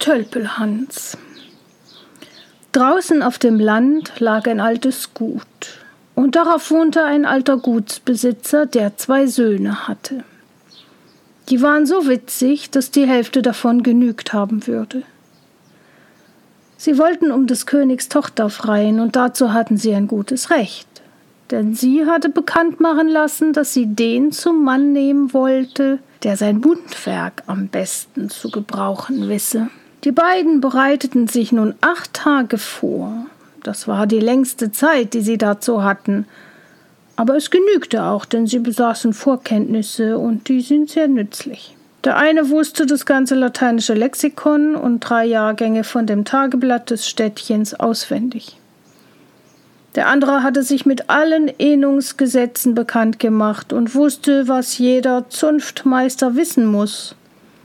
[0.00, 1.18] Tölpelhans.
[2.72, 5.44] Draußen auf dem Land lag ein altes Gut,
[6.14, 10.24] und darauf wohnte ein alter Gutsbesitzer, der zwei Söhne hatte.
[11.50, 15.02] Die waren so witzig, dass die Hälfte davon genügt haben würde.
[16.78, 20.88] Sie wollten um des Königs Tochter freien, und dazu hatten sie ein gutes Recht,
[21.50, 26.60] denn sie hatte bekannt machen lassen, dass sie den zum Mann nehmen wollte, der sein
[26.60, 29.68] Mundwerk am besten zu gebrauchen wisse.
[30.04, 33.26] Die beiden bereiteten sich nun acht Tage vor.
[33.62, 36.26] Das war die längste Zeit, die sie dazu hatten.
[37.16, 41.76] Aber es genügte auch, denn sie besaßen Vorkenntnisse und die sind sehr nützlich.
[42.04, 47.74] Der eine wusste das ganze lateinische Lexikon und drei Jahrgänge von dem Tageblatt des Städtchens
[47.74, 48.56] auswendig.
[49.96, 56.64] Der andere hatte sich mit allen Ähnungsgesetzen bekannt gemacht und wusste, was jeder Zunftmeister wissen
[56.64, 57.16] muss.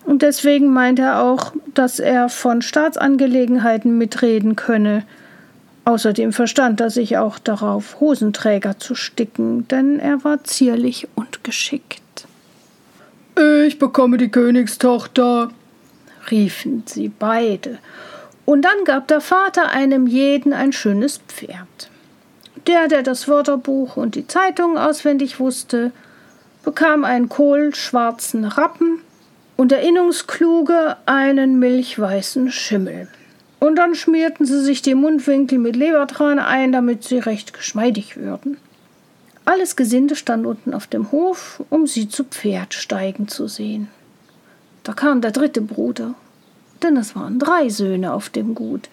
[0.05, 5.03] Und deswegen meint er auch, dass er von Staatsangelegenheiten mitreden könne.
[5.83, 12.01] Außerdem verstand er sich auch darauf, Hosenträger zu sticken, denn er war zierlich und geschickt.
[13.65, 15.49] Ich bekomme die Königstochter,
[16.31, 17.79] riefen sie beide,
[18.45, 21.89] und dann gab der Vater einem jeden ein schönes Pferd.
[22.67, 25.91] Der, der das Wörterbuch und die Zeitung auswendig wusste,
[26.63, 29.01] bekam einen kohlschwarzen Rappen,
[29.57, 33.07] und der Innungskluge einen milchweißen Schimmel.
[33.59, 38.57] Und dann schmierten sie sich die Mundwinkel mit Lebertran ein, damit sie recht geschmeidig würden.
[39.45, 43.89] Alles Gesinde stand unten auf dem Hof, um sie zu Pferd steigen zu sehen.
[44.83, 46.15] Da kam der dritte Bruder,
[46.83, 48.89] denn es waren drei Söhne auf dem Gut.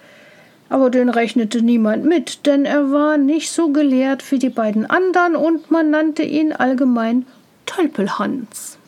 [0.68, 5.36] Aber den rechnete niemand mit, denn er war nicht so gelehrt wie die beiden anderen
[5.36, 7.26] und man nannte ihn allgemein
[7.66, 8.78] Tölpelhans.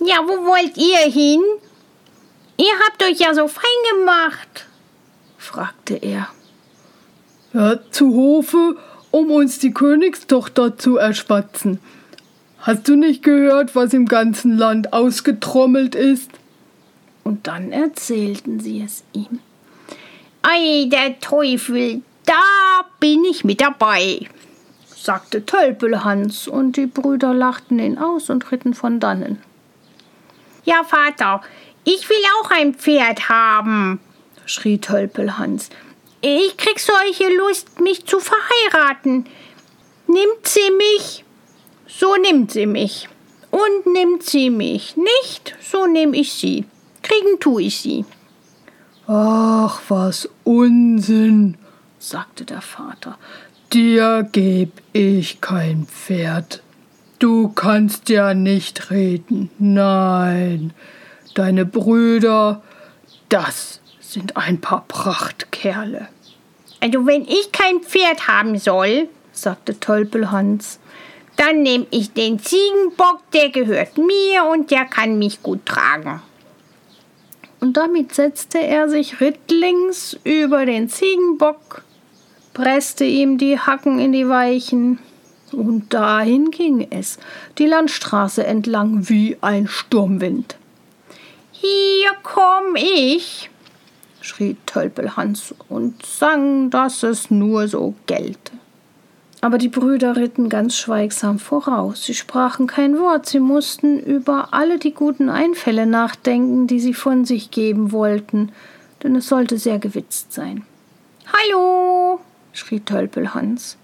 [0.00, 1.42] Ja, wo wollt ihr hin?
[2.58, 4.66] Ihr habt euch ja so fein gemacht,
[5.38, 6.28] fragte er.
[7.52, 8.76] Ja, zu Hofe,
[9.10, 11.80] um uns die Königstochter zu erschwatzen.
[12.60, 16.30] Hast du nicht gehört, was im ganzen Land ausgetrommelt ist?
[17.24, 19.40] Und dann erzählten sie es ihm.
[20.42, 22.42] Ei, der Teufel, da
[23.00, 24.20] bin ich mit dabei,
[24.94, 29.42] sagte Tölpelhans, und die Brüder lachten ihn aus und ritten von dannen.
[30.66, 31.42] Ja, Vater,
[31.84, 34.00] ich will auch ein Pferd haben,
[34.46, 35.70] schrie Tölpelhans.
[36.20, 39.26] Ich krieg solche Lust, mich zu verheiraten.
[40.08, 41.24] Nimmt sie mich,
[41.86, 43.08] so nimmt sie mich.
[43.52, 46.64] Und nimmt sie mich nicht, so nehm ich sie.
[47.02, 48.04] Kriegen tu ich sie.
[49.06, 51.56] Ach, was Unsinn,
[52.00, 53.18] sagte der Vater.
[53.72, 56.60] Dir geb ich kein Pferd.
[57.18, 59.50] Du kannst ja nicht reden.
[59.58, 60.74] Nein,
[61.34, 62.62] deine Brüder,
[63.30, 66.08] das sind ein paar Prachtkerle.
[66.80, 70.78] Also wenn ich kein Pferd haben soll, sagte Tölpelhans,
[71.36, 76.20] dann nehme ich den Ziegenbock, der gehört mir und der kann mich gut tragen.
[77.60, 81.82] Und damit setzte er sich rittlings über den Ziegenbock,
[82.52, 84.98] presste ihm die Hacken in die Weichen
[85.56, 87.18] und dahin ging es,
[87.58, 90.56] die Landstraße entlang wie ein Sturmwind.
[91.50, 93.50] Hier komm ich,
[94.20, 98.52] schrie Tölpelhans und sang, dass es nur so gelte.
[99.40, 102.04] Aber die Brüder ritten ganz schweigsam voraus.
[102.04, 103.26] Sie sprachen kein Wort.
[103.26, 108.50] Sie mussten über alle die guten Einfälle nachdenken, die sie von sich geben wollten,
[109.02, 110.64] denn es sollte sehr gewitzt sein.
[111.32, 112.20] Hallo,
[112.52, 113.76] schrie Tölpelhans.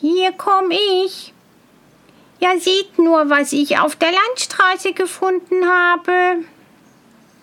[0.00, 1.34] Hier komm ich.
[2.40, 6.44] Ja, seht nur, was ich auf der Landstraße gefunden habe.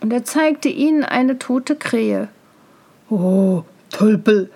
[0.01, 2.29] Und er zeigte ihnen eine tote Krähe.
[3.11, 4.51] Oh, Tölpel,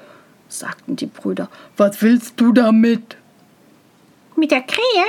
[0.50, 3.17] sagten die Brüder, was willst du damit?
[4.35, 5.06] Mit der Krähe?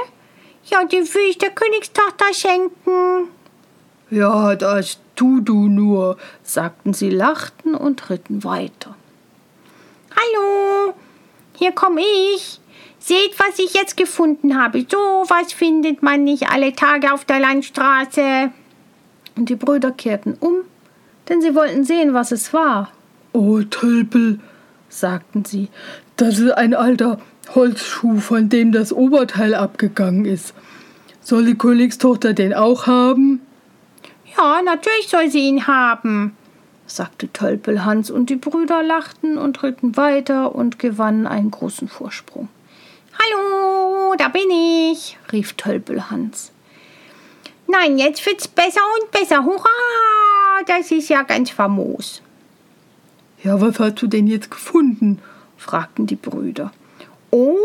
[0.67, 3.29] Ja, die will ich der Königstochter schenken.
[4.11, 8.95] Ja, das tu du nur, sagten sie, lachten und ritten weiter.
[10.11, 10.95] Hallo,
[11.57, 12.61] hier komm ich.
[12.99, 14.87] Seht, was ich jetzt gefunden habe.
[14.89, 18.53] So was findet man nicht alle Tage auf der Landstraße.
[19.37, 20.57] Und die Brüder kehrten um,
[21.29, 22.93] denn sie wollten sehen, was es war.
[23.33, 24.39] Oh, Tölpel,
[24.89, 25.69] sagten sie,
[26.17, 27.19] das ist ein alter
[27.55, 30.55] Holzschuh, von dem das Oberteil abgegangen ist.
[31.21, 33.41] Soll die Königstochter den auch haben?
[34.37, 36.37] Ja, natürlich soll sie ihn haben,
[36.87, 42.49] sagte Tölpelhans, und die Brüder lachten und ritten weiter und gewannen einen großen Vorsprung.
[43.19, 46.53] Hallo, da bin ich, rief Tölpelhans.
[47.67, 49.45] Nein, jetzt wird's besser und besser.
[49.45, 49.69] Hurra!
[50.67, 52.23] das ist ja ganz famos.
[53.43, 55.21] Ja, was hast du denn jetzt gefunden?
[55.57, 56.73] fragten die Brüder.
[57.31, 57.57] Oh,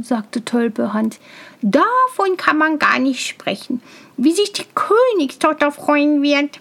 [0.00, 1.18] sagte Tölpelhans,
[1.62, 3.82] davon kann man gar nicht sprechen,
[4.16, 6.60] wie sich die Königstochter freuen wird.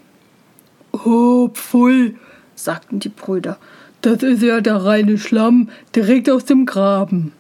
[0.92, 2.18] Oh, pfui,
[2.56, 3.58] sagten die Brüder.
[4.02, 7.34] Das ist ja der reine Schlamm direkt aus dem Graben.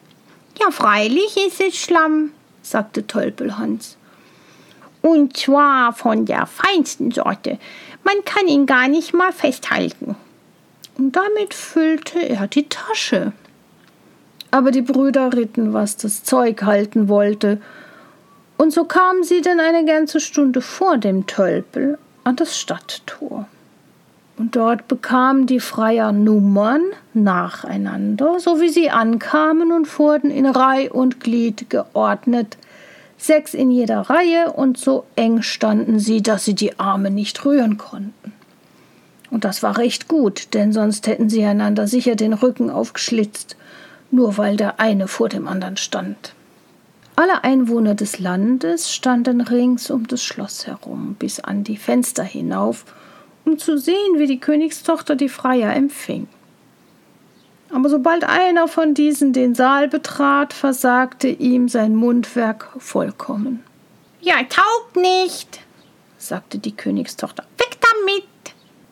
[0.61, 3.97] Ja, freilich ist es Schlamm, sagte Tölpelhans.
[5.01, 7.57] Und zwar von der feinsten Sorte.
[8.03, 10.15] Man kann ihn gar nicht mal festhalten.
[10.97, 13.31] Und damit füllte er die Tasche.
[14.51, 17.61] Aber die Brüder ritten, was das Zeug halten wollte,
[18.57, 23.47] und so kamen sie denn eine ganze Stunde vor dem Tölpel an das Stadttor.
[24.39, 26.81] Und dort bekamen die Freier Nummern
[27.13, 32.57] nacheinander, so wie sie ankamen und wurden in Reih und Glied geordnet,
[33.17, 37.77] sechs in jeder Reihe, und so eng standen sie, dass sie die Arme nicht rühren
[37.77, 38.31] konnten.
[39.29, 43.57] Und das war recht gut, denn sonst hätten sie einander sicher den Rücken aufgeschlitzt,
[44.09, 46.33] nur weil der eine vor dem anderen stand.
[47.17, 52.85] Alle Einwohner des Landes standen rings um das Schloss herum, bis an die Fenster hinauf,
[53.49, 56.27] um zu sehen, wie die Königstochter die Freier empfing.
[57.71, 63.63] Aber sobald einer von diesen den Saal betrat, versagte ihm sein Mundwerk vollkommen.
[64.21, 65.61] Ja, taugt nicht,
[66.17, 67.43] sagte die Königstochter.
[67.57, 68.23] Weg damit!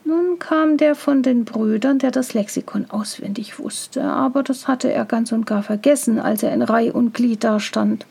[0.04, 5.06] Nun kam der von den Brüdern, der das Lexikon auswendig wusste, aber das hatte er
[5.06, 8.06] ganz und gar vergessen, als er in Reih und Glied dastand.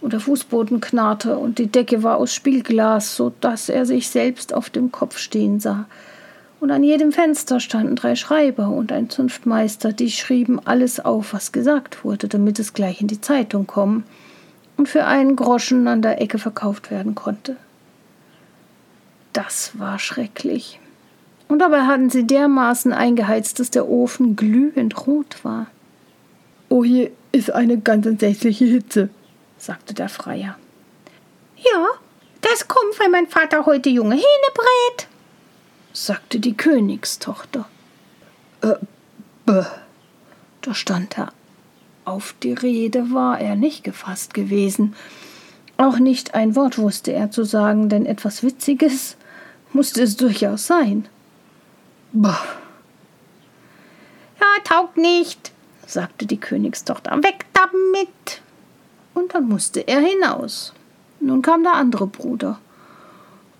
[0.00, 4.54] Und der Fußboden knarrte und die Decke war aus Spielglas, so dass er sich selbst
[4.54, 5.86] auf dem Kopf stehen sah.
[6.58, 11.52] Und an jedem Fenster standen drei Schreiber und ein Zunftmeister, die schrieben alles auf, was
[11.52, 14.04] gesagt wurde, damit es gleich in die Zeitung kommen
[14.76, 17.56] und für einen Groschen an der Ecke verkauft werden konnte.
[19.32, 20.80] Das war schrecklich.
[21.48, 25.66] Und dabei hatten sie dermaßen eingeheizt, dass der Ofen glühend rot war.
[26.68, 29.08] Oh, hier ist eine ganz entsetzliche Hitze,
[29.60, 30.56] sagte der Freier.
[31.56, 31.88] Ja,
[32.40, 35.08] das kommt, weil mein Vater heute junge Hähne brät,
[35.92, 37.66] sagte die Königstochter.
[38.62, 38.74] Äh,
[39.46, 39.64] bäh.
[40.62, 41.32] Da stand er.
[42.04, 44.94] Auf die Rede war er nicht gefasst gewesen.
[45.76, 49.16] Auch nicht ein Wort wusste er zu sagen, denn etwas Witziges
[49.72, 51.08] musste es durchaus sein.
[52.12, 52.42] Bah.
[54.38, 55.52] Ja, taugt nicht,
[55.86, 57.16] sagte die Königstochter.
[57.22, 58.42] Weg damit!
[59.20, 60.72] Und dann musste er hinaus.
[61.20, 62.58] Nun kam der andere Bruder.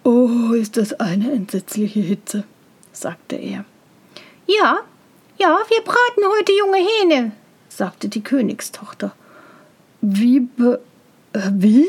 [0.05, 2.45] Oh, ist das eine entsetzliche Hitze,
[2.93, 3.67] sagte er.
[4.47, 4.79] Ja,
[5.39, 7.33] ja, wir braten heute junge Hähne,
[7.69, 9.13] sagte die Königstochter.
[10.01, 10.81] Wie be
[11.35, 11.87] äh, wie?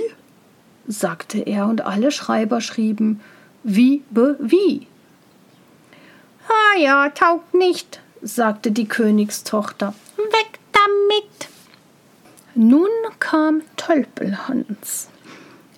[0.87, 3.21] sagte er, und alle Schreiber schrieben
[3.63, 4.87] wie be wie.
[6.49, 9.93] Ah ja, taugt nicht, sagte die Königstochter.
[12.53, 12.89] Nun
[13.19, 15.09] kam Tölpelhans.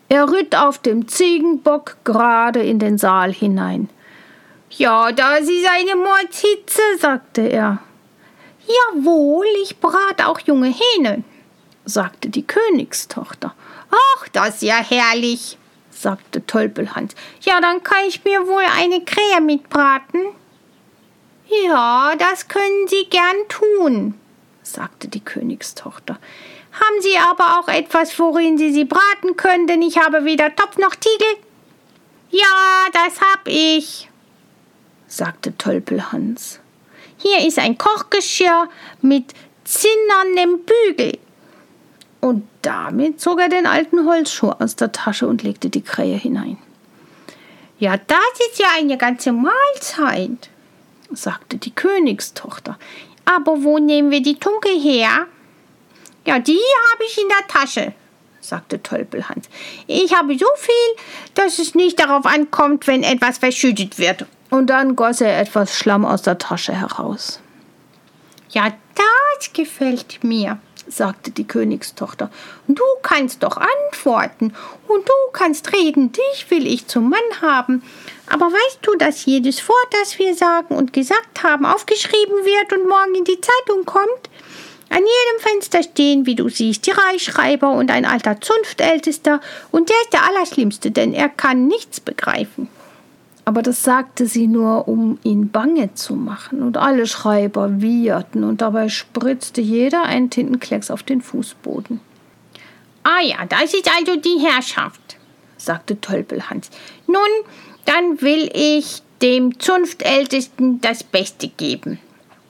[0.09, 3.89] Er ritt auf dem Ziegenbock gerade in den Saal hinein.
[4.69, 7.79] Ja, das ist eine Mordshitze, sagte er.
[8.67, 11.23] Jawohl, ich brat auch junge Hähne,
[11.85, 13.53] sagte die Königstochter.
[13.91, 15.57] Ach, das ist ja herrlich,
[15.91, 17.13] sagte Tölpelhans.
[17.41, 20.21] Ja, dann kann ich mir wohl eine Krähe mitbraten.
[21.65, 24.15] Ja, das können Sie gern tun,
[24.63, 26.17] sagte die Königstochter.
[26.73, 30.77] Haben Sie aber auch etwas, worin Sie sie braten können, denn ich habe weder Topf
[30.77, 31.35] noch Tiegel?
[32.31, 34.09] Ja, das hab ich,
[35.07, 36.59] sagte Tölpelhans.
[37.17, 38.67] Hier ist ein Kochgeschirr
[39.01, 41.19] mit zinnernem Bügel.
[42.19, 46.57] Und damit zog er den alten Holzschuh aus der Tasche und legte die Krähe hinein.
[47.77, 48.17] Ja, das
[48.49, 50.49] ist ja eine ganze Mahlzeit,
[51.11, 52.79] sagte die Königstochter.
[53.25, 55.27] Aber wo nehmen wir die Tunke her?
[56.25, 56.59] Ja, die
[56.91, 57.93] habe ich in der Tasche,
[58.39, 59.49] sagte Tölpelhans.
[59.87, 64.25] Ich habe so viel, dass es nicht darauf ankommt, wenn etwas verschüttet wird.
[64.49, 67.39] Und dann goss er etwas Schlamm aus der Tasche heraus.
[68.51, 72.29] Ja, das gefällt mir, sagte die Königstochter.
[72.67, 74.53] Du kannst doch antworten
[74.87, 77.83] und du kannst reden, dich will ich zum Mann haben.
[78.27, 82.87] Aber weißt du, dass jedes Wort, das wir sagen und gesagt haben, aufgeschrieben wird und
[82.87, 84.29] morgen in die Zeitung kommt?
[84.93, 89.95] An jedem Fenster stehen, wie du siehst, die Reichschreiber und ein alter Zunftältester, und der
[90.03, 92.67] ist der Allerschlimmste, denn er kann nichts begreifen.
[93.43, 98.61] Aber das sagte sie nur, um ihn bange zu machen, und alle Schreiber wieherten, und
[98.61, 101.99] dabei spritzte jeder einen Tintenklecks auf den Fußboden.
[103.01, 105.17] Ah ja, das ist also die Herrschaft,
[105.57, 106.69] sagte Tölpelhans.
[107.07, 107.17] Nun,
[107.85, 111.99] Dann will ich dem Zunftältesten das Beste geben.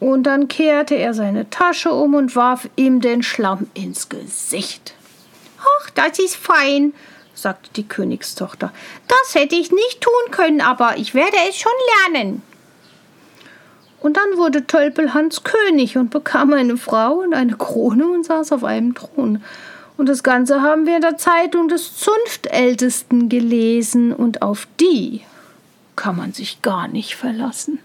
[0.04, 4.96] Und dann kehrte er seine Tasche um und warf ihm den Schlamm ins Gesicht.
[5.62, 6.94] Ach, das ist fein,
[7.34, 8.74] sagte die Königstochter.
[9.08, 11.72] Das hätte ich nicht tun können, aber ich werde es schon
[12.12, 12.42] lernen.
[14.02, 18.66] Und dann wurde Tölpelhans König und bekam eine Frau und eine Krone und saß auf
[18.66, 19.42] einem Thron.
[19.96, 25.22] Und das Ganze haben wir in der Zeitung des Zunftältesten gelesen und auf die
[25.96, 27.80] kann man sich gar nicht verlassen.